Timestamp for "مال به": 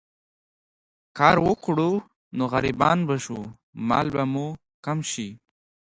3.87-4.23